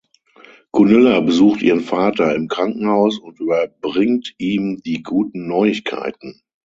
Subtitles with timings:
[0.71, 6.41] Gunilla besucht ihren Vater im Krankenhaus und überbringt ihm die guten Neuigkeiten.